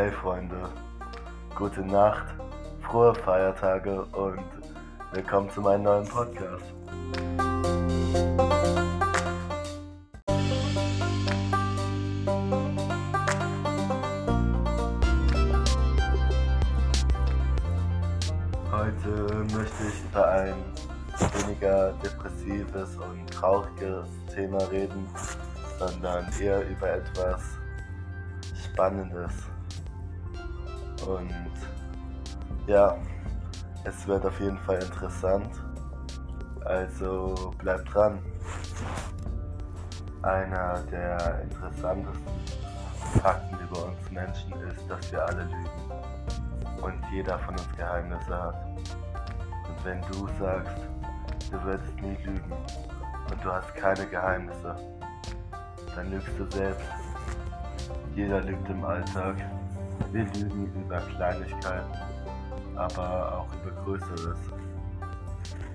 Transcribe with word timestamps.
Hey 0.00 0.10
Freunde, 0.10 0.70
gute 1.54 1.82
Nacht, 1.82 2.24
frohe 2.80 3.14
Feiertage 3.14 4.02
und 4.02 4.42
willkommen 5.12 5.50
zu 5.50 5.60
meinem 5.60 5.82
neuen 5.82 6.08
Podcast. 6.08 6.64
Heute 18.72 19.44
möchte 19.52 19.84
ich 19.86 20.04
über 20.10 20.30
ein 20.30 20.54
weniger 21.44 21.92
depressives 22.02 22.96
und 22.96 23.30
trauriges 23.30 24.08
Thema 24.34 24.62
reden, 24.70 25.06
sondern 25.78 26.24
eher 26.40 26.66
über 26.70 26.88
etwas 26.88 27.42
Spannendes. 28.64 29.34
Und 31.06 31.30
ja, 32.66 32.96
es 33.84 34.06
wird 34.06 34.24
auf 34.26 34.38
jeden 34.40 34.58
Fall 34.58 34.82
interessant. 34.82 35.50
Also 36.64 37.52
bleibt 37.58 37.92
dran. 37.94 38.18
Einer 40.22 40.82
der 40.90 41.42
interessantesten 41.42 42.32
Fakten 43.22 43.58
über 43.58 43.86
uns 43.86 44.10
Menschen 44.10 44.52
ist, 44.68 44.88
dass 44.88 45.10
wir 45.10 45.24
alle 45.24 45.44
lügen. 45.44 45.70
Und 46.82 46.94
jeder 47.12 47.38
von 47.38 47.54
uns 47.54 47.76
Geheimnisse 47.76 48.42
hat. 48.42 48.66
Und 48.66 49.84
wenn 49.84 50.00
du 50.02 50.28
sagst, 50.38 50.76
du 51.50 51.64
wirst 51.64 51.96
nie 52.02 52.16
lügen 52.24 52.52
und 53.30 53.44
du 53.44 53.50
hast 53.50 53.74
keine 53.74 54.06
Geheimnisse, 54.06 54.76
dann 55.94 56.10
lügst 56.10 56.38
du 56.38 56.46
selbst. 56.50 56.86
Jeder 58.14 58.40
lügt 58.42 58.68
im 58.68 58.84
Alltag. 58.84 59.36
Wir 60.12 60.24
lügen 60.24 60.72
über 60.74 60.98
Kleinigkeiten, 61.16 61.94
aber 62.74 63.38
auch 63.38 63.48
über 63.62 63.70
Größeres. 63.82 64.38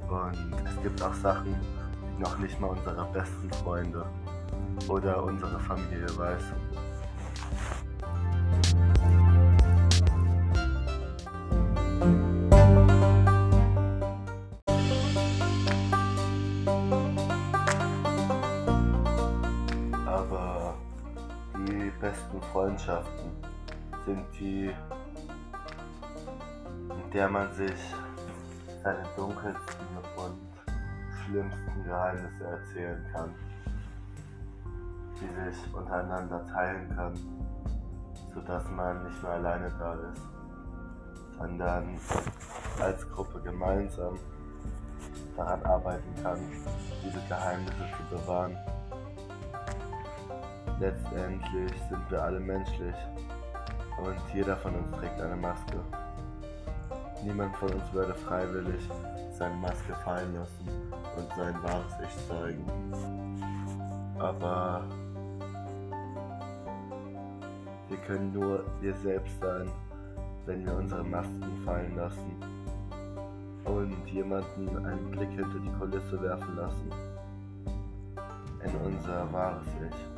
Und 0.10 0.54
es 0.66 0.84
gibt 0.84 1.02
auch 1.02 1.14
Sachen, 1.14 1.56
die 1.56 2.22
noch 2.22 2.38
nicht 2.38 2.60
mal 2.60 2.68
unsere 2.68 3.06
besten 3.14 3.50
Freunde 3.64 4.06
oder 4.88 5.24
unsere 5.24 5.60
Familie 5.60 6.08
weiß. 6.18 6.44
Aber 20.06 20.76
die 21.68 21.92
besten 22.00 22.42
Freundschaften 22.52 23.45
sind 24.06 24.26
die, 24.40 24.72
in 26.90 27.12
der 27.12 27.28
man 27.28 27.52
sich 27.54 27.96
seine 28.84 29.04
dunkelsten 29.16 29.86
und 30.16 30.38
schlimmsten 31.26 31.84
Geheimnisse 31.84 32.44
erzählen 32.44 33.06
kann, 33.12 33.34
die 35.16 35.50
sich 35.50 35.74
untereinander 35.74 36.46
teilen 36.46 36.96
kann, 36.96 37.14
sodass 38.34 38.70
man 38.70 39.04
nicht 39.06 39.24
mehr 39.24 39.32
alleine 39.32 39.72
da 39.80 39.94
ist, 39.94 40.22
sondern 41.40 41.98
als 42.80 43.10
Gruppe 43.10 43.42
gemeinsam 43.42 44.20
daran 45.36 45.64
arbeiten 45.64 46.14
kann, 46.22 46.40
diese 47.04 47.20
Geheimnisse 47.28 47.88
zu 47.98 48.16
bewahren. 48.16 48.56
Letztendlich 50.80 51.72
sind 51.90 52.12
wir 52.12 52.22
alle 52.22 52.40
menschlich 52.40 52.96
und 53.98 54.18
jeder 54.34 54.56
von 54.58 54.76
uns 54.76 54.92
trägt 54.92 55.20
eine 55.20 55.36
Maske. 55.36 55.80
Niemand 57.24 57.56
von 57.58 57.70
uns 57.70 57.94
würde 57.94 58.14
freiwillig 58.14 58.90
seine 59.38 59.56
Maske 59.56 59.94
fallen 60.04 60.34
lassen 60.36 60.68
und 61.18 61.28
sein 61.36 61.56
wahres 61.64 61.94
Ich 62.04 62.28
zeigen. 62.28 62.66
Aber 64.20 64.84
wir 67.90 67.98
können 67.98 68.34
nur 68.34 68.64
wir 68.82 68.94
selbst 68.96 69.40
sein, 69.40 69.70
wenn 70.46 70.66
wir 70.66 70.76
unsere 70.76 71.04
Masken 71.04 71.64
fallen 71.66 71.96
lassen 71.96 72.36
und 73.66 74.08
jemanden 74.08 74.86
einen 74.86 75.12
Blick 75.12 75.30
hinter 75.30 75.60
die 75.60 75.72
Kulisse 75.80 76.22
werfen 76.22 76.56
lassen 76.56 76.92
in 78.64 78.76
unser 78.86 79.32
wahres 79.32 79.68
Ich. 79.90 80.15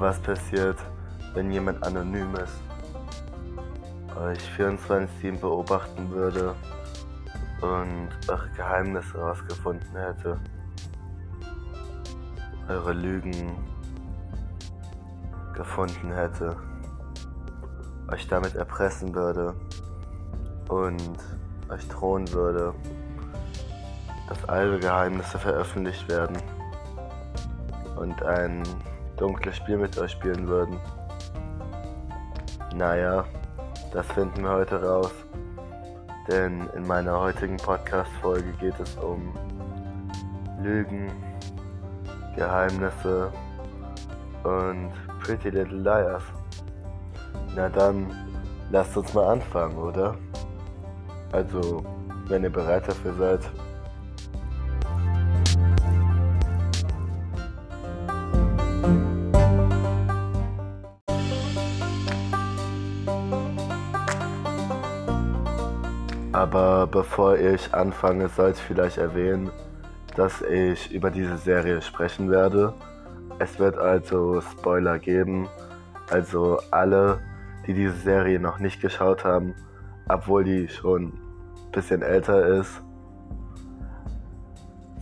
Was 0.00 0.18
passiert, 0.18 0.78
wenn 1.34 1.50
jemand 1.50 1.82
anonym 1.82 2.34
ist, 2.36 2.58
euch 4.18 4.38
24-7 4.58 5.38
beobachten 5.38 6.10
würde 6.10 6.54
und 7.60 8.08
eure 8.26 8.48
Geheimnisse 8.56 9.18
herausgefunden 9.18 9.94
hätte? 9.94 10.40
Eure 12.70 12.94
Lügen 12.94 13.52
gefunden 15.52 16.10
hätte, 16.14 16.56
euch 18.10 18.26
damit 18.26 18.54
erpressen 18.54 19.14
würde 19.14 19.54
und 20.70 21.12
euch 21.68 21.86
drohen 21.88 22.26
würde, 22.32 22.72
dass 24.30 24.48
alle 24.48 24.78
Geheimnisse 24.78 25.38
veröffentlicht 25.38 26.08
werden 26.08 26.38
und 27.96 28.22
ein 28.22 28.62
dunkles 29.20 29.56
Spiel 29.56 29.76
mit 29.76 29.96
euch 29.98 30.12
spielen 30.12 30.48
würden. 30.48 30.78
Naja, 32.74 33.24
das 33.92 34.06
finden 34.06 34.42
wir 34.42 34.50
heute 34.50 34.82
raus. 34.82 35.12
Denn 36.28 36.68
in 36.76 36.86
meiner 36.86 37.18
heutigen 37.18 37.56
Podcast-Folge 37.56 38.52
geht 38.60 38.78
es 38.80 38.94
um 38.96 39.32
Lügen, 40.62 41.10
Geheimnisse 42.36 43.32
und 44.44 44.92
Pretty 45.20 45.50
Little 45.50 45.78
Liars. 45.78 46.22
Na 47.56 47.68
dann, 47.68 48.06
lasst 48.70 48.96
uns 48.96 49.12
mal 49.12 49.32
anfangen, 49.32 49.76
oder? 49.76 50.14
Also, 51.32 51.84
wenn 52.28 52.44
ihr 52.44 52.50
bereit 52.50 52.86
dafür 52.88 53.14
seid. 53.14 53.40
Aber 66.50 66.88
bevor 66.88 67.38
ich 67.38 67.72
anfange, 67.72 68.28
sollte 68.28 68.58
ich 68.58 68.64
vielleicht 68.64 68.98
erwähnen, 68.98 69.52
dass 70.16 70.42
ich 70.42 70.92
über 70.92 71.12
diese 71.12 71.36
Serie 71.36 71.80
sprechen 71.80 72.28
werde. 72.28 72.74
Es 73.38 73.60
wird 73.60 73.78
also 73.78 74.40
Spoiler 74.40 74.98
geben. 74.98 75.48
Also 76.10 76.58
alle, 76.72 77.20
die 77.68 77.72
diese 77.72 77.94
Serie 77.94 78.40
noch 78.40 78.58
nicht 78.58 78.80
geschaut 78.80 79.22
haben, 79.24 79.54
obwohl 80.08 80.42
die 80.42 80.66
schon 80.66 81.12
ein 81.12 81.70
bisschen 81.70 82.02
älter 82.02 82.44
ist, 82.44 82.82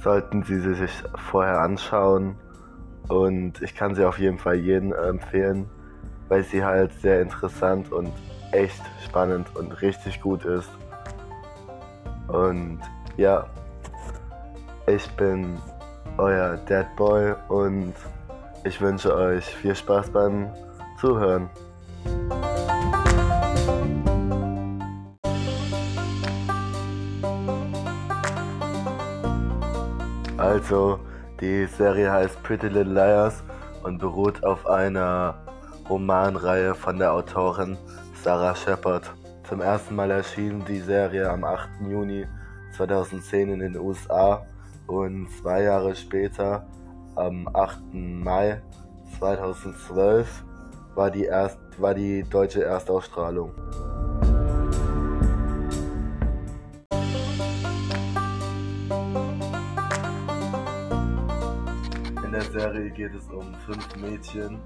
sollten 0.04 0.42
sie 0.42 0.60
sie 0.60 0.74
sich 0.74 1.02
vorher 1.30 1.60
anschauen. 1.60 2.36
Und 3.08 3.62
ich 3.62 3.74
kann 3.74 3.94
sie 3.94 4.04
auf 4.04 4.18
jeden 4.18 4.36
Fall 4.36 4.56
jedem 4.56 4.92
empfehlen, 4.92 5.64
weil 6.28 6.44
sie 6.44 6.62
halt 6.62 6.92
sehr 7.00 7.22
interessant 7.22 7.90
und 7.90 8.12
echt 8.52 8.82
spannend 9.02 9.56
und 9.56 9.80
richtig 9.80 10.20
gut 10.20 10.44
ist. 10.44 10.68
Und 12.28 12.80
ja, 13.16 13.46
ich 14.86 15.10
bin 15.16 15.58
euer 16.18 16.56
Dead 16.68 16.86
Boy 16.96 17.34
und 17.48 17.94
ich 18.64 18.80
wünsche 18.80 19.14
euch 19.14 19.44
viel 19.44 19.74
Spaß 19.74 20.10
beim 20.10 20.48
Zuhören. 21.00 21.48
Also, 30.36 31.00
die 31.40 31.66
Serie 31.66 32.10
heißt 32.10 32.42
Pretty 32.42 32.68
Little 32.68 32.92
Liars 32.92 33.42
und 33.82 33.98
beruht 33.98 34.44
auf 34.44 34.66
einer 34.66 35.34
Romanreihe 35.88 36.74
von 36.74 36.98
der 36.98 37.12
Autorin 37.12 37.76
Sarah 38.22 38.54
Shepard. 38.54 39.10
Zum 39.48 39.62
ersten 39.62 39.94
Mal 39.94 40.10
erschien 40.10 40.62
die 40.66 40.78
Serie 40.78 41.30
am 41.30 41.42
8. 41.42 41.80
Juni 41.88 42.26
2010 42.76 43.48
in 43.48 43.60
den 43.60 43.78
USA 43.78 44.46
und 44.86 45.26
zwei 45.40 45.62
Jahre 45.62 45.96
später, 45.96 46.66
am 47.16 47.48
8. 47.54 47.80
Mai 47.94 48.60
2012, 49.18 50.44
war 50.94 51.10
die, 51.10 51.24
erst, 51.24 51.58
war 51.78 51.94
die 51.94 52.24
deutsche 52.24 52.62
Erstausstrahlung. 52.62 53.54
In 62.22 62.32
der 62.32 62.42
Serie 62.42 62.90
geht 62.90 63.14
es 63.14 63.26
um 63.30 63.54
fünf 63.64 63.96
Mädchen 63.96 64.60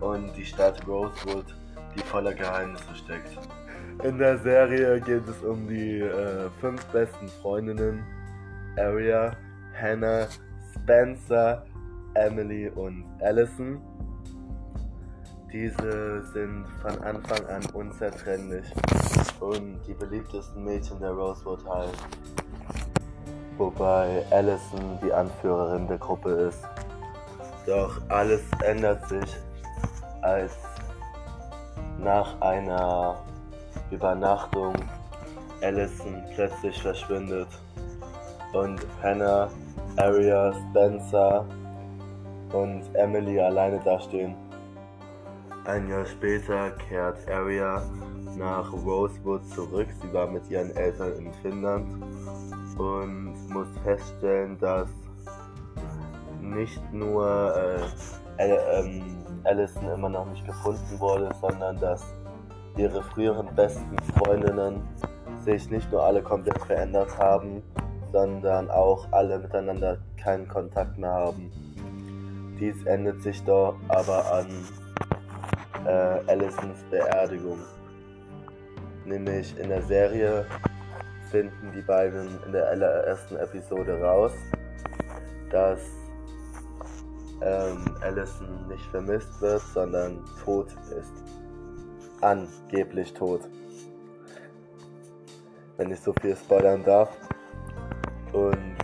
und 0.00 0.36
die 0.36 0.44
Stadt 0.44 0.84
Rosewood, 0.88 1.54
die 1.94 2.00
voller 2.00 2.34
Geheimnisse 2.34 2.96
steckt. 2.96 3.38
In 4.02 4.18
der 4.18 4.38
Serie 4.38 5.00
geht 5.00 5.26
es 5.28 5.42
um 5.42 5.66
die 5.66 6.00
äh, 6.00 6.50
fünf 6.60 6.84
besten 6.86 7.28
Freundinnen: 7.40 8.04
Aria, 8.76 9.32
Hannah, 9.80 10.26
Spencer, 10.74 11.64
Emily 12.14 12.68
und 12.68 13.04
Allison. 13.20 13.80
Diese 15.52 16.22
sind 16.32 16.66
von 16.82 16.98
Anfang 17.02 17.46
an 17.46 17.62
unzertrennlich 17.72 18.66
und 19.40 19.80
die 19.86 19.94
beliebtesten 19.94 20.64
Mädchen 20.64 20.98
der 20.98 21.12
Rosewood 21.12 21.64
halt. 21.66 21.96
Wobei 23.56 24.24
Allison 24.30 24.98
die 25.02 25.12
Anführerin 25.12 25.86
der 25.86 25.98
Gruppe 25.98 26.30
ist. 26.30 26.66
Doch 27.66 28.00
alles 28.08 28.42
ändert 28.64 29.08
sich, 29.08 29.36
als 30.22 30.58
nach 31.98 32.40
einer 32.40 33.22
Übernachtung 33.90 34.74
Allison 35.62 36.22
plötzlich 36.34 36.80
verschwindet 36.82 37.48
und 38.52 38.80
Hannah, 39.02 39.48
Aria, 39.96 40.52
Spencer 40.52 41.44
und 42.52 42.82
Emily 42.94 43.40
alleine 43.40 43.80
dastehen. 43.84 44.34
Ein 45.64 45.88
Jahr 45.88 46.04
später 46.06 46.70
kehrt 46.88 47.28
Aria 47.28 47.82
nach 48.36 48.72
Rosewood 48.72 49.46
zurück. 49.48 49.88
Sie 50.02 50.12
war 50.12 50.26
mit 50.26 50.48
ihren 50.50 50.74
Eltern 50.76 51.12
in 51.14 51.32
Finnland 51.34 51.86
und 52.78 53.34
muss 53.48 53.68
feststellen, 53.82 54.58
dass 54.58 54.88
nicht 56.40 56.80
nur 56.92 57.54
äh, 58.38 58.50
äh, 58.50 59.02
Allison 59.44 59.88
immer 59.88 60.08
noch 60.08 60.26
nicht 60.26 60.44
gefunden 60.46 60.98
wurde, 60.98 61.30
sondern 61.40 61.78
dass 61.78 62.04
ihre 62.76 63.02
früheren 63.02 63.54
besten 63.54 63.96
Freundinnen 64.18 64.82
sich 65.40 65.70
nicht 65.70 65.90
nur 65.92 66.02
alle 66.02 66.22
komplett 66.22 66.58
verändert 66.62 67.16
haben, 67.18 67.62
sondern 68.12 68.70
auch 68.70 69.06
alle 69.12 69.38
miteinander 69.38 69.98
keinen 70.16 70.48
Kontakt 70.48 70.98
mehr 70.98 71.10
haben. 71.10 71.50
Dies 72.58 72.84
endet 72.86 73.22
sich 73.22 73.42
doch 73.44 73.76
aber 73.88 74.32
an 74.32 74.46
äh, 75.86 76.30
Allisons 76.30 76.82
Beerdigung. 76.90 77.58
Nämlich 79.04 79.58
in 79.58 79.68
der 79.68 79.82
Serie 79.82 80.46
finden 81.30 81.72
die 81.74 81.82
beiden 81.82 82.28
in 82.46 82.52
der 82.52 82.68
allerersten 82.68 83.36
Episode 83.36 84.00
raus, 84.00 84.32
dass 85.50 85.80
ähm, 87.42 87.84
Allison 88.00 88.68
nicht 88.68 88.86
vermisst 88.86 89.40
wird, 89.40 89.60
sondern 89.60 90.24
tot 90.44 90.68
ist. 90.96 91.43
Angeblich 92.24 93.12
tot. 93.12 93.42
Wenn 95.76 95.90
ich 95.90 96.00
so 96.00 96.14
viel 96.14 96.34
spoilern 96.34 96.82
darf. 96.82 97.10
Und 98.32 98.76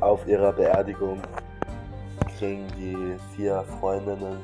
auf 0.00 0.26
ihrer 0.26 0.54
Beerdigung 0.54 1.20
kriegen 2.38 2.66
die 2.68 3.16
vier 3.34 3.62
Freundinnen 3.80 4.38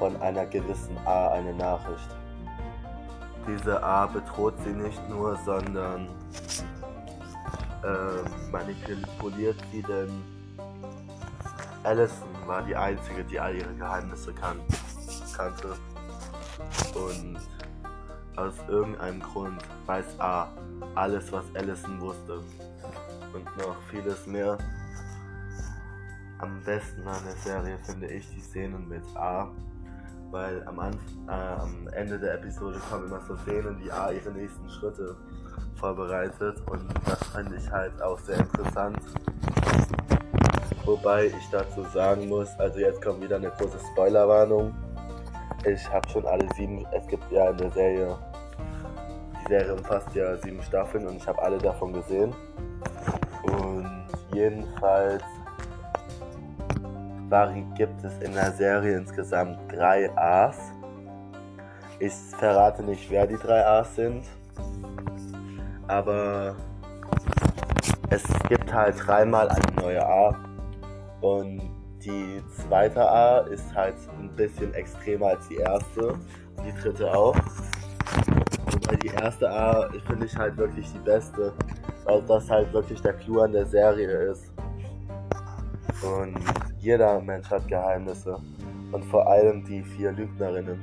von 0.00 0.20
einer 0.20 0.46
gewissen 0.46 0.98
A 1.04 1.28
eine 1.28 1.54
Nachricht. 1.54 2.08
Diese 3.46 3.80
A 3.80 4.06
bedroht 4.06 4.54
sie 4.64 4.72
nicht 4.72 5.08
nur, 5.08 5.36
sondern 5.44 6.08
äh, 7.84 8.50
manipuliert 8.50 9.56
sie, 9.70 9.82
denn 9.82 10.24
Allison 11.84 12.28
war 12.46 12.62
die 12.62 12.74
einzige, 12.74 13.22
die 13.22 13.38
all 13.38 13.54
ihre 13.54 13.74
Geheimnisse 13.74 14.32
kan 14.32 14.58
kannte. 15.36 15.76
Und 16.94 17.38
aus 18.36 18.54
irgendeinem 18.68 19.20
Grund 19.20 19.62
weiß 19.86 20.18
A 20.18 20.48
alles, 20.94 21.32
was 21.32 21.44
Allison 21.54 22.00
wusste. 22.00 22.40
Und 23.32 23.44
noch 23.58 23.76
vieles 23.90 24.26
mehr. 24.26 24.56
Am 26.38 26.62
besten 26.64 27.06
an 27.08 27.22
der 27.24 27.36
Serie 27.36 27.78
finde 27.78 28.08
ich 28.08 28.28
die 28.30 28.40
Szenen 28.40 28.88
mit 28.88 29.02
A, 29.14 29.50
weil 30.30 30.62
am, 30.66 30.78
Anf 30.78 31.00
äh, 31.28 31.30
am 31.30 31.88
Ende 31.88 32.18
der 32.18 32.34
Episode 32.34 32.78
kommen 32.90 33.06
immer 33.06 33.20
so 33.26 33.36
Szenen, 33.36 33.80
die 33.82 33.90
A 33.90 34.10
ihre 34.10 34.30
nächsten 34.32 34.68
Schritte 34.68 35.16
vorbereitet 35.76 36.62
und 36.70 36.82
das 37.06 37.22
fand 37.28 37.52
ich 37.54 37.70
halt 37.70 38.00
auch 38.02 38.18
sehr 38.18 38.38
interessant. 38.38 38.98
Wobei 40.84 41.26
ich 41.26 41.50
dazu 41.50 41.82
sagen 41.92 42.28
muss, 42.28 42.48
also 42.58 42.78
jetzt 42.78 43.02
kommt 43.02 43.22
wieder 43.22 43.36
eine 43.36 43.50
große 43.50 43.78
Spoilerwarnung. 43.92 44.74
Ich 45.66 45.92
habe 45.92 46.08
schon 46.08 46.24
alle 46.26 46.46
sieben, 46.54 46.86
es 46.92 47.04
gibt 47.08 47.30
ja 47.32 47.50
in 47.50 47.56
der 47.56 47.70
Serie, 47.72 48.16
die 49.42 49.48
Serie 49.48 49.74
umfasst 49.74 50.14
ja 50.14 50.36
sieben 50.36 50.62
Staffeln 50.62 51.08
und 51.08 51.16
ich 51.16 51.26
habe 51.26 51.42
alle 51.42 51.58
davon 51.58 51.92
gesehen. 51.92 52.32
Und 53.42 54.06
jedenfalls 54.32 55.24
Vari 57.28 57.66
gibt 57.74 58.04
es 58.04 58.16
in 58.20 58.32
der 58.32 58.52
Serie 58.52 58.98
insgesamt 58.98 59.58
drei 59.72 60.08
A's. 60.16 60.56
Ich 61.98 62.12
verrate 62.38 62.84
nicht, 62.84 63.10
wer 63.10 63.26
die 63.26 63.36
drei 63.36 63.66
A's 63.66 63.96
sind, 63.96 64.24
aber 65.88 66.54
es 68.10 68.22
gibt 68.48 68.72
halt 68.72 68.94
dreimal 69.04 69.48
eine 69.48 69.82
neue 69.82 70.06
A 70.06 70.32
und 71.22 71.75
die 72.06 72.42
zweite 72.50 73.02
A 73.02 73.38
ist 73.40 73.74
halt 73.74 73.96
ein 74.18 74.30
bisschen 74.36 74.72
extremer 74.74 75.26
als 75.28 75.48
die 75.48 75.56
erste 75.56 76.14
die 76.64 76.72
dritte 76.80 77.12
auch. 77.12 77.36
Wobei 78.70 78.96
die 78.96 79.08
erste 79.08 79.50
A 79.50 79.88
finde 80.06 80.26
ich 80.26 80.36
halt 80.36 80.56
wirklich 80.56 80.90
die 80.92 80.98
beste, 80.98 81.52
weil 82.04 82.22
das 82.22 82.48
halt 82.50 82.72
wirklich 82.72 83.00
der 83.02 83.14
Clou 83.14 83.40
an 83.40 83.52
der 83.52 83.66
Serie 83.66 84.30
ist. 84.30 84.52
Und 86.02 86.38
jeder 86.78 87.20
Mensch 87.20 87.50
hat 87.50 87.66
Geheimnisse. 87.68 88.38
Und 88.92 89.04
vor 89.06 89.26
allem 89.26 89.64
die 89.64 89.82
vier 89.82 90.12
Lügnerinnen. 90.12 90.80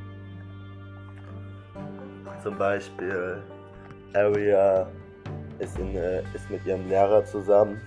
Zum 2.42 2.58
Beispiel 2.58 3.42
Aria 4.14 4.88
ist, 5.60 5.78
in, 5.80 5.96
äh, 5.96 6.22
ist 6.34 6.50
mit 6.50 6.66
ihrem 6.66 6.88
Lehrer 6.90 7.24
zusammen. 7.24 7.80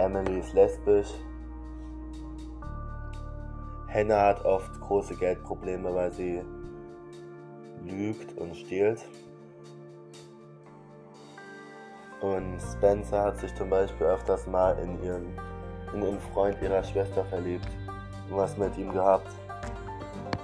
Emily 0.00 0.38
ist 0.38 0.54
lesbisch. 0.54 1.12
Hannah 3.92 4.28
hat 4.28 4.44
oft 4.44 4.80
große 4.80 5.14
Geldprobleme, 5.16 5.94
weil 5.94 6.10
sie 6.12 6.42
lügt 7.84 8.38
und 8.38 8.56
stiehlt. 8.56 9.04
Und 12.20 12.60
Spencer 12.60 13.24
hat 13.24 13.38
sich 13.38 13.54
zum 13.54 13.68
Beispiel 13.68 14.06
öfters 14.06 14.46
mal 14.46 14.78
in 14.78 15.02
ihren 15.02 15.38
in 15.92 16.00
den 16.02 16.20
Freund 16.32 16.56
ihrer 16.62 16.82
Schwester 16.84 17.24
verliebt 17.24 17.68
und 18.30 18.36
was 18.36 18.56
mit 18.56 18.76
ihm 18.78 18.92
gehabt. 18.92 19.30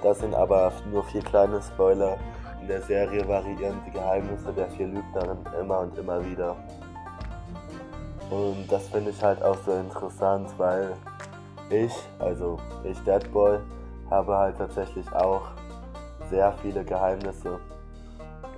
Das 0.03 0.19
sind 0.19 0.35
aber 0.35 0.71
nur 0.91 1.03
vier 1.05 1.21
kleine 1.21 1.61
Spoiler. 1.61 2.17
In 2.61 2.67
der 2.67 2.81
Serie 2.81 3.27
variieren 3.27 3.79
die 3.87 3.91
Geheimnisse 3.91 4.51
der 4.53 4.67
vier 4.71 4.87
Lügnerinnen 4.87 5.45
immer 5.59 5.79
und 5.79 5.97
immer 5.97 6.23
wieder. 6.25 6.55
Und 8.29 8.67
das 8.69 8.87
finde 8.89 9.11
ich 9.11 9.23
halt 9.23 9.41
auch 9.41 9.57
so 9.65 9.71
interessant, 9.73 10.49
weil 10.57 10.93
ich, 11.69 11.93
also 12.19 12.57
ich 12.83 12.99
Deadboy, 12.99 13.59
habe 14.09 14.37
halt 14.37 14.57
tatsächlich 14.57 15.09
auch 15.13 15.43
sehr 16.29 16.53
viele 16.61 16.83
Geheimnisse 16.83 17.59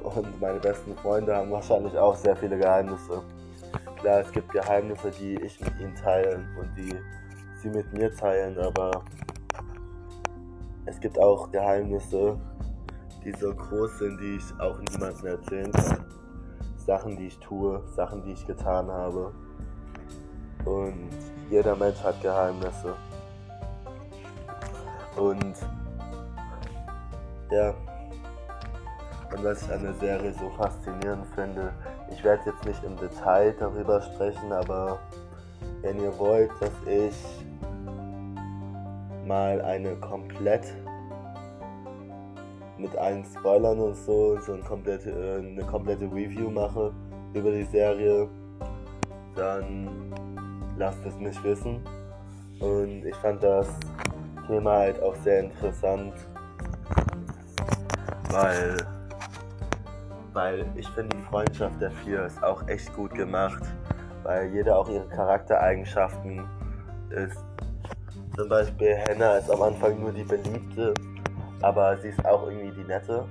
und 0.04 0.42
meine 0.42 0.60
besten 0.60 0.96
Freunde 0.98 1.36
haben 1.36 1.52
wahrscheinlich 1.52 1.98
auch 1.98 2.16
sehr 2.16 2.36
viele 2.36 2.58
Geheimnisse. 2.58 3.22
Klar, 3.98 4.20
es 4.20 4.32
gibt 4.32 4.52
Geheimnisse, 4.52 5.12
die 5.12 5.36
ich 5.36 5.60
mit 5.60 5.80
ihnen 5.80 5.96
teilen 5.96 6.48
und 6.60 6.70
die 6.78 6.96
sie 7.62 7.70
mit 7.70 7.92
mir 7.94 8.14
teilen, 8.16 8.58
aber 8.60 9.04
es 10.86 11.00
gibt 11.00 11.20
auch 11.20 11.52
Geheimnisse, 11.52 12.40
die 13.24 13.34
so 13.34 13.54
groß 13.54 14.00
sind, 14.00 14.20
die 14.20 14.38
ich 14.38 14.62
auch 14.62 14.80
niemandem 14.80 15.26
erzählen 15.26 15.72
kann. 15.72 16.06
Sachen, 16.78 17.18
die 17.18 17.28
ich 17.28 17.38
tue, 17.40 17.84
Sachen, 17.96 18.24
die 18.24 18.32
ich 18.32 18.48
getan 18.48 18.90
habe. 18.90 19.34
Und 20.66 21.10
jeder 21.50 21.76
Mensch 21.76 22.02
hat 22.04 22.22
Geheimnisse. 22.22 22.96
Und 25.16 25.56
ja, 27.52 27.74
und 29.32 29.44
was 29.44 29.62
ich 29.62 29.72
an 29.72 29.84
der 29.84 29.94
Serie 29.94 30.34
so 30.34 30.50
faszinierend 30.58 31.26
finde, 31.36 31.72
ich 32.12 32.24
werde 32.24 32.44
jetzt 32.48 32.66
nicht 32.66 32.84
im 32.84 32.96
Detail 32.98 33.54
darüber 33.60 34.02
sprechen, 34.02 34.52
aber 34.52 35.00
wenn 35.82 36.00
ihr 36.00 36.18
wollt, 36.18 36.52
dass 36.60 36.72
ich 36.88 37.16
mal 39.26 39.62
eine 39.62 39.96
komplett 39.98 40.74
mit 42.78 42.96
allen 42.96 43.24
Spoilern 43.26 43.80
und 43.80 43.96
so, 43.96 44.40
so 44.40 44.54
ein 44.54 44.64
komplette, 44.64 45.12
äh, 45.12 45.48
eine 45.48 45.64
komplette 45.66 46.06
Review 46.06 46.50
mache 46.50 46.92
über 47.34 47.52
die 47.52 47.66
Serie, 47.66 48.28
dann 49.40 49.90
lasst 50.78 51.06
es 51.06 51.16
mich 51.18 51.42
wissen. 51.44 51.82
Und 52.60 53.06
ich 53.06 53.16
fand 53.16 53.42
das 53.42 53.68
Thema 54.48 54.72
halt 54.80 55.02
auch 55.02 55.16
sehr 55.24 55.40
interessant, 55.40 56.14
weil, 58.32 58.78
weil 60.34 60.66
ich 60.76 60.88
finde 60.90 61.16
die 61.16 61.24
Freundschaft 61.24 61.80
der 61.80 61.92
vier 61.92 62.26
ist 62.26 62.44
auch 62.44 62.68
echt 62.68 62.94
gut 62.96 63.14
gemacht, 63.14 63.64
weil 64.24 64.48
jeder 64.54 64.78
auch 64.78 64.90
ihre 64.90 65.08
Charaktereigenschaften 65.08 66.44
ist. 67.12 67.44
Zum 68.36 68.50
Beispiel 68.50 68.98
Hannah 69.08 69.38
ist 69.38 69.50
am 69.50 69.62
Anfang 69.62 70.00
nur 70.00 70.12
die 70.12 70.24
Beliebte, 70.24 70.94
aber 71.62 71.98
sie 71.98 72.10
ist 72.10 72.26
auch 72.26 72.50
irgendwie 72.50 72.72
die 72.72 72.88
Nette. 72.88 73.26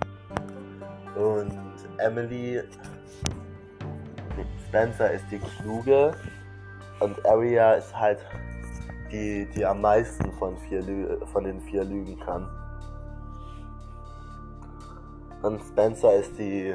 Und 1.17 1.53
Emily, 1.99 2.63
Spencer 4.69 5.11
ist 5.13 5.25
die 5.31 5.39
Kluge 5.39 6.13
und 7.01 7.27
Aria 7.27 7.73
ist 7.73 7.99
halt 7.99 8.19
die, 9.11 9.49
die 9.57 9.65
am 9.65 9.81
meisten 9.81 10.31
von, 10.33 10.59
vier 10.59 10.83
Lü 10.83 11.19
von 11.33 11.45
den 11.45 11.61
vier 11.63 11.85
lügen 11.85 12.19
kann. 12.21 12.47
Und 15.43 15.61
Spencer 15.63 16.15
ist 16.17 16.37
die, 16.39 16.75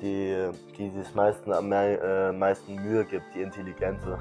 die, 0.00 0.50
die 0.78 0.90
sich 0.90 1.14
meisten, 1.14 1.52
am 1.52 1.70
äh, 1.72 2.32
meisten 2.32 2.76
Mühe 2.76 3.04
gibt, 3.04 3.24
die 3.34 3.42
Intelligente. 3.42 4.18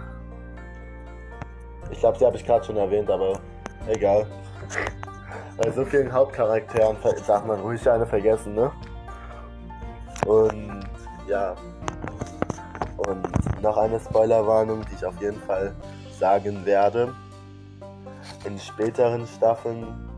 Ich 1.91 1.99
glaube, 1.99 2.17
sie 2.17 2.25
habe 2.25 2.35
ich 2.35 2.45
gerade 2.45 2.65
schon 2.65 2.77
erwähnt, 2.77 3.09
aber 3.09 3.39
egal. 3.87 4.25
Bei 5.57 5.71
so 5.71 5.85
vielen 5.85 6.11
Hauptcharakteren 6.11 6.97
darf 7.27 7.45
man 7.45 7.59
ruhig 7.61 7.89
eine 7.89 8.05
vergessen, 8.05 8.55
ne? 8.55 8.71
Und 10.25 10.81
ja. 11.27 11.55
Noch 13.61 13.77
eine 13.77 13.99
Spoilerwarnung, 13.99 14.85
die 14.89 14.95
ich 14.95 15.05
auf 15.05 15.19
jeden 15.21 15.41
Fall 15.41 15.75
sagen 16.17 16.65
werde. 16.65 17.13
In 18.45 18.57
späteren 18.57 19.27
Staffeln 19.27 20.09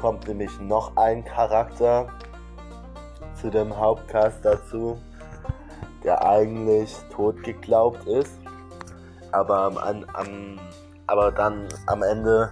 kommt 0.00 0.26
nämlich 0.26 0.50
noch 0.60 0.96
ein 0.96 1.24
Charakter 1.24 2.08
zu 3.34 3.50
dem 3.50 3.76
Hauptcast 3.76 4.44
dazu, 4.44 4.98
der 6.02 6.24
eigentlich 6.24 6.96
tot 7.10 7.42
geglaubt 7.42 8.04
ist, 8.06 8.38
aber, 9.32 9.64
am, 9.64 10.04
am, 10.12 10.58
aber 11.06 11.30
dann 11.32 11.68
am 11.86 12.02
Ende, 12.02 12.50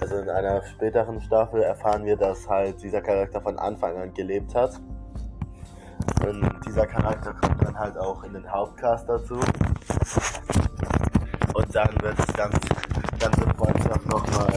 also 0.00 0.16
in 0.16 0.28
einer 0.28 0.62
späteren 0.64 1.20
Staffel, 1.20 1.62
erfahren 1.62 2.04
wir, 2.04 2.16
dass 2.16 2.48
halt 2.48 2.82
dieser 2.82 3.00
Charakter 3.00 3.40
von 3.40 3.58
Anfang 3.58 3.96
an 3.96 4.12
gelebt 4.14 4.54
hat. 4.54 4.80
Und 6.26 6.48
dieser 6.66 6.86
Charakter 6.86 7.34
kommt 7.34 7.62
dann 7.62 7.78
halt 7.78 7.98
auch 7.98 8.22
in 8.24 8.32
den 8.32 8.50
Hauptcast 8.50 9.08
dazu. 9.08 9.38
Und 11.54 11.74
dann 11.74 12.02
wird 12.02 12.18
das 12.18 12.32
ganze, 12.34 12.60
ganze 13.18 13.54
Freundschaft 13.56 14.06
nochmal 14.06 14.54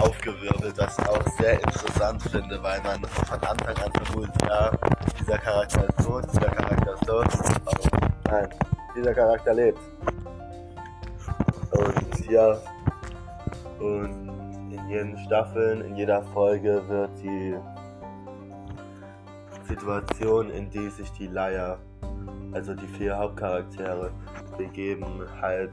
aufgewirbelt, 0.00 0.76
was 0.76 0.98
ich 0.98 1.08
auch 1.08 1.26
sehr 1.38 1.54
interessant 1.54 2.22
finde, 2.22 2.62
weil 2.62 2.80
man 2.82 3.02
von 3.04 3.42
Anfang 3.42 3.76
an 3.76 3.92
vermutet, 3.92 4.42
ja, 4.48 4.70
dieser 5.18 5.38
Charakter 5.38 5.88
ist 5.88 6.06
tot, 6.06 6.24
dieser 6.32 6.50
Charakter 6.50 6.94
ist 6.94 7.06
tot, 7.06 7.26
aber 7.66 8.10
nein, 8.30 8.48
dieser 8.96 9.14
Charakter 9.14 9.54
lebt. 9.54 9.80
Und 11.72 12.30
ja, 12.30 12.58
und 13.78 14.72
in 14.72 14.88
jeden 14.88 15.18
Staffeln, 15.18 15.82
in 15.82 15.96
jeder 15.96 16.22
Folge 16.22 16.82
wird 16.88 17.10
die 17.22 17.56
Situation, 19.68 20.50
in 20.50 20.70
die 20.70 20.88
sich 20.90 21.10
die 21.12 21.28
Leier, 21.28 21.78
also 22.52 22.74
die 22.74 22.86
vier 22.86 23.16
Hauptcharaktere, 23.16 24.10
begeben, 24.56 25.04
halt 25.40 25.72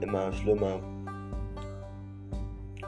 immer 0.00 0.32
schlimmer. 0.32 0.80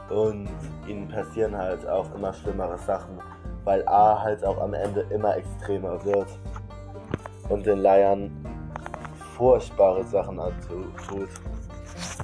Und 0.09 0.49
ihnen 0.87 1.07
passieren 1.07 1.55
halt 1.55 1.87
auch 1.87 2.13
immer 2.15 2.33
schlimmere 2.33 2.77
Sachen, 2.77 3.19
weil 3.63 3.87
A 3.87 4.21
halt 4.21 4.43
auch 4.45 4.61
am 4.61 4.73
Ende 4.73 5.01
immer 5.09 5.35
extremer 5.37 6.03
wird 6.05 6.27
und 7.49 7.65
den 7.65 7.79
Leiern 7.79 8.31
furchtbare 9.35 10.03
Sachen 10.03 10.39
antut. 10.39 11.29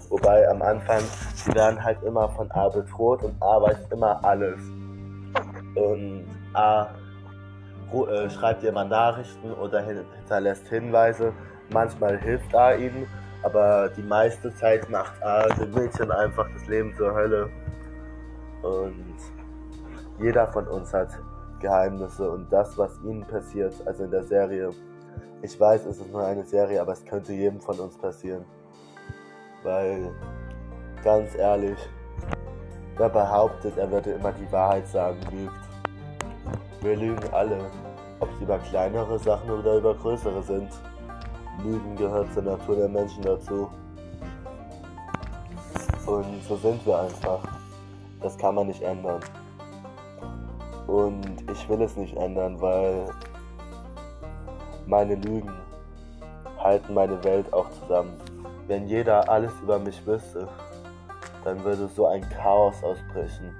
Wobei 0.09 0.47
am 0.49 0.61
Anfang, 0.61 1.01
sie 1.35 1.53
werden 1.53 1.83
halt 1.83 2.01
immer 2.03 2.29
von 2.29 2.49
A 2.51 2.69
bedroht 2.69 3.23
und 3.23 3.41
A 3.41 3.61
weiß 3.61 3.77
immer 3.91 4.23
alles. 4.23 4.59
Und 5.75 6.25
A 6.53 6.87
äh, 7.93 8.29
schreibt 8.29 8.63
ihr 8.63 8.71
mal 8.71 8.87
Nachrichten 8.87 9.51
oder 9.53 9.81
hinterlässt 9.81 10.67
Hinweise. 10.67 11.33
Manchmal 11.71 12.17
hilft 12.19 12.53
A 12.55 12.73
ihnen, 12.73 13.07
aber 13.43 13.89
die 13.89 14.03
meiste 14.03 14.53
Zeit 14.55 14.89
macht 14.89 15.21
A 15.23 15.47
den 15.49 15.71
Mädchen 15.71 16.11
einfach 16.11 16.47
das 16.53 16.67
Leben 16.67 16.93
zur 16.95 17.13
Hölle. 17.13 17.49
Und 18.61 19.15
jeder 20.19 20.47
von 20.51 20.67
uns 20.67 20.93
hat 20.93 21.09
Geheimnisse 21.59 22.29
und 22.29 22.51
das, 22.51 22.77
was 22.77 22.99
ihnen 23.03 23.25
passiert, 23.25 23.73
also 23.85 24.03
in 24.03 24.11
der 24.11 24.23
Serie. 24.23 24.71
Ich 25.41 25.59
weiß, 25.59 25.85
es 25.85 25.99
ist 25.99 26.11
nur 26.11 26.25
eine 26.25 26.43
Serie, 26.43 26.81
aber 26.81 26.93
es 26.93 27.05
könnte 27.05 27.33
jedem 27.33 27.61
von 27.61 27.79
uns 27.79 27.97
passieren. 27.97 28.43
Weil, 29.63 30.11
ganz 31.03 31.35
ehrlich, 31.35 31.77
wer 32.97 33.09
behauptet, 33.09 33.77
er 33.77 33.89
würde 33.89 34.11
immer 34.11 34.33
die 34.33 34.51
Wahrheit 34.51 34.87
sagen, 34.87 35.19
lügt. 35.31 35.68
Wir 36.81 36.95
lügen 36.95 37.33
alle, 37.33 37.69
ob 38.21 38.29
es 38.31 38.41
über 38.41 38.57
kleinere 38.59 39.19
Sachen 39.19 39.49
oder 39.49 39.75
über 39.77 39.93
größere 39.95 40.41
sind. 40.43 40.69
Lügen 41.61 41.97
gehört 41.97 42.31
zur 42.33 42.43
Natur 42.43 42.77
der 42.77 42.87
Menschen 42.87 43.21
dazu. 43.21 43.69
Und 46.05 46.41
so 46.47 46.55
sind 46.55 46.85
wir 46.85 46.99
einfach. 46.99 47.41
Das 48.21 48.37
kann 48.37 48.55
man 48.55 48.67
nicht 48.67 48.81
ändern. 48.81 49.19
Und 50.87 51.51
ich 51.51 51.67
will 51.67 51.81
es 51.81 51.97
nicht 51.97 52.15
ändern, 52.15 52.59
weil 52.61 53.07
meine 54.85 55.15
Lügen 55.15 55.51
halten 56.57 56.93
meine 56.93 57.21
Welt 57.25 57.51
auch 57.51 57.69
zusammen. 57.71 58.13
Wenn 58.67 58.87
jeder 58.87 59.29
alles 59.29 59.51
über 59.61 59.79
mich 59.79 60.05
wüsste, 60.07 60.47
dann 61.43 61.61
würde 61.65 61.89
so 61.89 62.07
ein 62.07 62.27
Chaos 62.29 62.81
ausbrechen. 62.83 63.53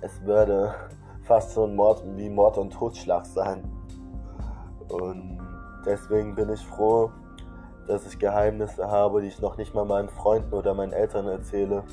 Es 0.00 0.22
würde 0.22 0.74
fast 1.28 1.52
so 1.52 1.64
ein 1.64 1.76
Mord 1.76 2.02
wie 2.16 2.30
Mord 2.30 2.56
und 2.56 2.72
Totschlag 2.72 3.26
sein. 3.26 3.62
Und 4.88 5.38
deswegen 5.84 6.34
bin 6.34 6.50
ich 6.50 6.66
froh, 6.66 7.12
dass 7.86 8.06
ich 8.06 8.18
Geheimnisse 8.18 8.90
habe, 8.90 9.20
die 9.20 9.28
ich 9.28 9.40
noch 9.40 9.58
nicht 9.58 9.74
mal 9.74 9.84
meinen 9.84 10.08
Freunden 10.08 10.52
oder 10.54 10.72
meinen 10.72 10.92
Eltern 10.92 11.28
erzähle. 11.28 11.84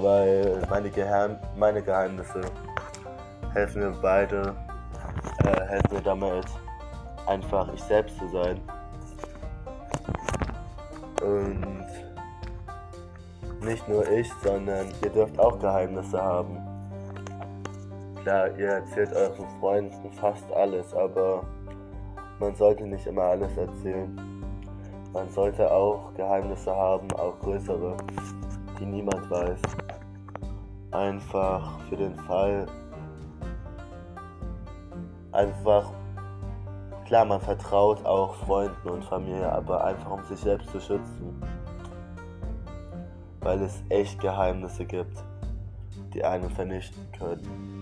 Weil 0.00 0.60
meine, 0.68 0.90
Geheim 0.90 1.38
meine 1.56 1.82
Geheimnisse 1.82 2.40
helfen 3.52 3.82
mir 3.82 3.96
beide, 4.02 4.56
äh, 5.44 5.60
helfen 5.66 5.94
mir 5.94 6.02
damit, 6.02 6.46
einfach 7.26 7.72
ich 7.72 7.82
selbst 7.84 8.18
zu 8.18 8.28
sein. 8.28 8.60
Und 11.22 11.86
nicht 13.62 13.86
nur 13.88 14.08
ich, 14.10 14.32
sondern 14.42 14.88
ihr 15.02 15.10
dürft 15.10 15.38
auch 15.38 15.58
Geheimnisse 15.58 16.20
haben. 16.20 16.69
Klar, 18.22 18.54
ihr 18.58 18.68
erzählt 18.68 19.14
euren 19.14 19.48
Freunden 19.58 20.12
fast 20.12 20.52
alles, 20.52 20.92
aber 20.92 21.42
man 22.38 22.54
sollte 22.54 22.84
nicht 22.84 23.06
immer 23.06 23.22
alles 23.22 23.56
erzählen. 23.56 24.14
Man 25.14 25.30
sollte 25.30 25.70
auch 25.72 26.12
Geheimnisse 26.14 26.74
haben, 26.74 27.10
auch 27.12 27.38
größere, 27.40 27.96
die 28.78 28.84
niemand 28.84 29.30
weiß. 29.30 29.60
Einfach 30.90 31.80
für 31.88 31.96
den 31.96 32.14
Fall. 32.14 32.66
Einfach. 35.32 35.90
Klar, 37.06 37.24
man 37.24 37.40
vertraut 37.40 38.04
auch 38.04 38.34
Freunden 38.34 38.88
und 38.88 39.04
Familie, 39.04 39.50
aber 39.50 39.82
einfach 39.82 40.10
um 40.10 40.22
sich 40.24 40.38
selbst 40.38 40.70
zu 40.70 40.78
schützen. 40.78 41.42
Weil 43.40 43.62
es 43.62 43.82
echt 43.88 44.20
Geheimnisse 44.20 44.84
gibt, 44.84 45.24
die 46.12 46.22
einen 46.22 46.50
vernichten 46.50 47.10
können. 47.18 47.79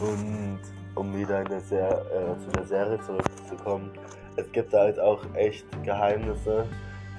Und 0.00 0.60
um 0.94 1.16
wieder 1.16 1.44
der 1.44 1.58
äh, 1.58 2.38
zu 2.38 2.50
der 2.54 2.66
Serie 2.66 3.00
zurückzukommen, 3.00 3.90
es 4.36 4.50
gibt 4.52 4.72
halt 4.72 4.98
auch 4.98 5.22
echt 5.34 5.66
Geheimnisse, 5.82 6.66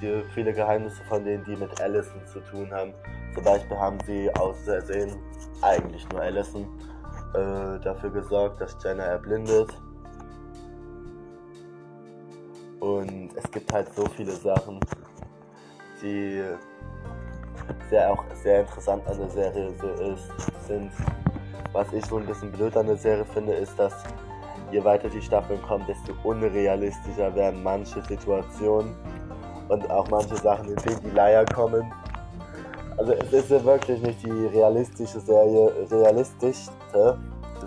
die, 0.00 0.22
viele 0.34 0.52
Geheimnisse 0.52 1.02
von 1.04 1.24
denen, 1.24 1.44
die 1.44 1.56
mit 1.56 1.80
Allison 1.80 2.20
zu 2.26 2.40
tun 2.40 2.70
haben. 2.72 2.92
Zum 3.34 3.44
Beispiel 3.44 3.76
haben 3.76 3.98
sie 4.06 4.34
aus 4.36 4.56
Versehen, 4.64 5.16
eigentlich 5.62 6.06
nur 6.10 6.20
Allison, 6.20 6.66
äh, 7.34 7.80
dafür 7.80 8.10
gesorgt, 8.10 8.60
dass 8.60 8.76
Jenna 8.82 9.04
erblindet. 9.04 9.70
Und 12.80 13.30
es 13.36 13.50
gibt 13.50 13.72
halt 13.72 13.94
so 13.94 14.04
viele 14.16 14.32
Sachen, 14.32 14.80
die 16.02 16.42
sehr 17.88 18.10
auch 18.10 18.24
sehr 18.34 18.62
interessant 18.62 19.06
an 19.06 19.18
der 19.18 19.30
Serie 19.30 19.68
ist, 19.68 20.66
sind. 20.66 20.90
Was 21.72 21.92
ich 21.92 22.04
so 22.06 22.18
ein 22.18 22.26
bisschen 22.26 22.52
blöd 22.52 22.76
an 22.76 22.86
der 22.86 22.96
Serie 22.96 23.24
finde, 23.24 23.54
ist, 23.54 23.78
dass 23.78 23.94
je 24.70 24.82
weiter 24.84 25.08
die 25.08 25.22
Staffeln 25.22 25.60
kommen, 25.62 25.84
desto 25.86 26.12
unrealistischer 26.22 27.34
werden 27.34 27.62
manche 27.62 28.02
Situationen 28.02 28.94
und 29.68 29.90
auch 29.90 30.08
manche 30.10 30.36
Sachen, 30.36 30.68
in 30.68 30.76
denen 30.76 31.00
die 31.02 31.10
Leier 31.10 31.44
kommen. 31.46 31.92
Also 32.96 33.12
es 33.12 33.32
ist 33.32 33.50
ja 33.50 33.64
wirklich 33.64 34.02
nicht 34.02 34.22
die 34.22 34.46
realistische 34.46 35.20
Serie, 35.20 35.72
realistischste 35.90 37.18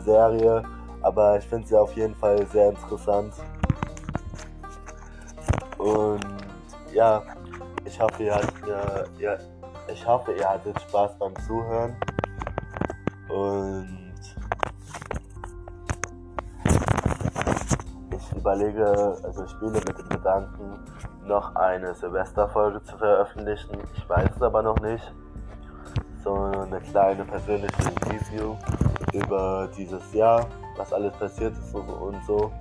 Serie, 0.04 0.64
aber 1.02 1.38
ich 1.38 1.46
finde 1.46 1.68
sie 1.68 1.76
auf 1.76 1.94
jeden 1.96 2.16
Fall 2.16 2.46
sehr 2.48 2.70
interessant. 2.70 3.34
Und 5.78 6.26
ja, 6.94 7.22
ich 7.86 8.00
hoffe, 8.00 8.24
ihr 8.24 8.36
hattet, 8.36 8.54
ihr, 8.68 9.06
ihr, 9.20 9.40
ich 9.92 10.08
hoffe, 10.08 10.34
ihr 10.34 10.48
hattet 10.48 10.80
Spaß 10.82 11.18
beim 11.20 11.34
Zuhören. 11.48 11.96
Und 13.36 14.14
ich 18.16 18.32
überlege, 18.34 19.18
also 19.24 19.44
ich 19.44 19.52
spiele 19.52 19.74
mit 19.74 19.98
dem 19.98 20.08
Gedanken, 20.08 20.80
noch 21.26 21.54
eine 21.56 21.94
Silvesterfolge 21.96 22.82
zu 22.84 22.98
veröffentlichen. 22.98 23.78
Ich 23.94 24.08
weiß 24.08 24.30
es 24.38 24.42
aber 24.42 24.62
noch 24.62 24.80
nicht. 24.80 25.14
So 26.24 26.34
eine 26.34 26.80
kleine 26.80 27.26
persönliche 27.26 27.88
Review 28.10 28.56
über 29.12 29.68
dieses 29.76 30.14
Jahr, 30.14 30.48
was 30.78 30.94
alles 30.94 31.12
passiert 31.18 31.58
ist 31.58 31.76
und 31.76 32.24
so. 32.26 32.54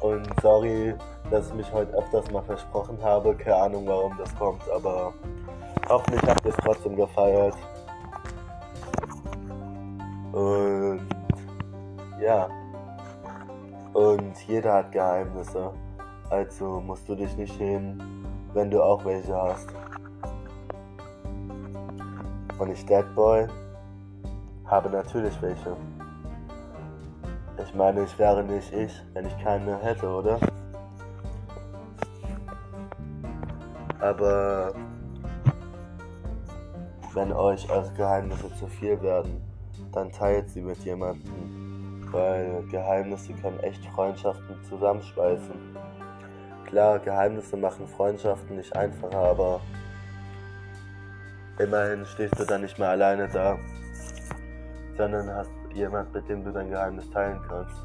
Und 0.00 0.28
sorry, 0.42 0.96
dass 1.30 1.46
ich 1.46 1.54
mich 1.54 1.72
heute 1.72 1.96
öfters 1.96 2.28
mal 2.32 2.42
versprochen 2.42 2.98
habe. 3.00 3.36
Keine 3.36 3.56
Ahnung, 3.56 3.86
warum 3.86 4.18
das 4.18 4.34
kommt, 4.36 4.68
aber 4.68 5.12
hoffentlich 5.88 6.22
habt 6.28 6.44
ihr 6.44 6.50
es 6.50 6.56
trotzdem 6.56 6.96
gefeiert. 6.96 7.54
Und 10.32 11.00
ja. 12.20 12.48
Und 13.92 14.36
jeder 14.48 14.74
hat 14.74 14.92
Geheimnisse. 14.92 15.70
Also 16.30 16.80
musst 16.80 17.06
du 17.08 17.14
dich 17.14 17.36
nicht 17.36 17.54
schämen, 17.56 18.02
wenn 18.54 18.70
du 18.70 18.82
auch 18.82 19.04
welche 19.04 19.34
hast. 19.34 19.68
Und 22.58 22.70
ich 22.70 22.86
Deadboy 22.86 23.46
habe 24.66 24.88
natürlich 24.88 25.40
welche. 25.42 25.76
Ich 27.62 27.74
meine, 27.74 28.04
ich 28.04 28.18
wäre 28.18 28.42
nicht 28.42 28.72
ich, 28.72 28.92
wenn 29.12 29.26
ich 29.26 29.38
keine 29.44 29.76
hätte, 29.78 30.08
oder? 30.08 30.38
Aber 34.00 34.72
wenn 37.14 37.32
euch 37.32 37.70
eure 37.70 37.92
Geheimnisse 37.92 38.54
zu 38.56 38.66
viel 38.66 39.00
werden, 39.02 39.51
dann 39.92 40.10
teilt 40.10 40.50
sie 40.50 40.62
mit 40.62 40.78
jemandem, 40.78 42.08
weil 42.10 42.64
Geheimnisse 42.70 43.32
können 43.34 43.60
echt 43.60 43.84
Freundschaften 43.86 44.56
zusammenschweißen. 44.68 45.54
Klar, 46.66 46.98
Geheimnisse 46.98 47.56
machen 47.56 47.86
Freundschaften 47.86 48.56
nicht 48.56 48.74
einfacher, 48.74 49.18
aber 49.18 49.60
immerhin 51.58 52.06
stehst 52.06 52.38
du 52.38 52.44
dann 52.44 52.62
nicht 52.62 52.78
mehr 52.78 52.88
alleine 52.88 53.28
da, 53.28 53.58
sondern 54.96 55.30
hast 55.34 55.50
jemand, 55.74 56.12
mit 56.14 56.28
dem 56.28 56.44
du 56.44 56.52
dein 56.52 56.70
Geheimnis 56.70 57.08
teilen 57.10 57.40
kannst. 57.48 57.76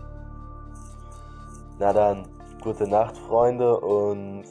Na 1.80 1.94
dann, 1.94 2.28
gute 2.62 2.88
Nacht, 2.88 3.18
Freunde, 3.18 3.80
und 3.80 4.44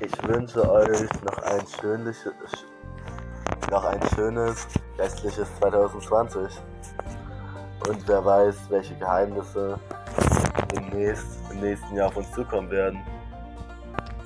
ich 0.00 0.28
wünsche 0.28 0.70
euch 0.70 1.08
noch 1.22 1.38
ein 1.38 1.66
schönliches, 1.80 2.32
noch 3.74 3.86
ein 3.86 4.00
schönes 4.14 4.68
restliches 4.96 5.48
2020. 5.58 6.60
Und 7.88 8.06
wer 8.06 8.24
weiß, 8.24 8.70
welche 8.70 8.94
Geheimnisse 8.94 9.80
demnächst, 10.72 11.26
im 11.50 11.58
nächsten 11.58 11.96
Jahr 11.96 12.06
auf 12.06 12.16
uns 12.16 12.30
zukommen 12.30 12.70
werden. 12.70 13.00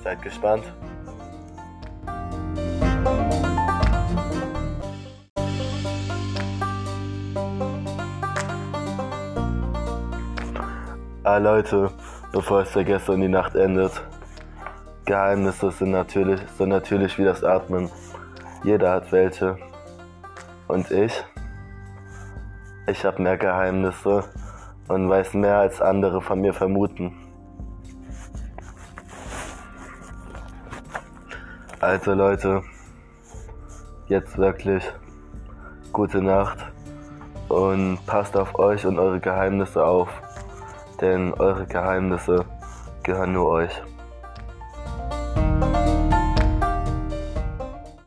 Seid 0.03 0.21
gespannt. 0.21 0.63
Ah 11.23 11.37
Leute, 11.37 11.89
bevor 12.31 12.61
ich 12.61 12.69
vergesse 12.69 13.13
und 13.13 13.21
die 13.21 13.27
Nacht 13.27 13.55
endet. 13.55 13.99
Geheimnisse 15.05 15.71
sind 15.71 15.89
natürlich, 15.89 16.39
so 16.55 16.67
natürlich 16.67 17.17
wie 17.17 17.23
das 17.23 17.43
Atmen. 17.43 17.89
Jeder 18.63 18.91
hat 18.91 19.11
welche. 19.11 19.57
Und 20.67 20.91
ich? 20.91 21.23
Ich 22.87 23.05
habe 23.05 23.21
mehr 23.21 23.37
Geheimnisse 23.37 24.23
und 24.87 25.09
weiß 25.09 25.33
mehr 25.33 25.57
als 25.57 25.81
andere 25.81 26.21
von 26.21 26.41
mir 26.41 26.53
vermuten. 26.53 27.15
Also 31.79 32.13
Leute, 32.13 32.61
jetzt 34.07 34.37
wirklich 34.37 34.83
gute 35.93 36.21
Nacht 36.21 36.57
und 37.47 37.99
passt 38.05 38.35
auf 38.35 38.59
euch 38.59 38.85
und 38.85 38.99
eure 38.99 39.21
Geheimnisse 39.21 39.85
auf, 39.85 40.09
denn 40.99 41.33
eure 41.35 41.65
Geheimnisse 41.65 42.43
gehören 43.03 43.33
nur 43.33 43.47
euch. 43.47 43.81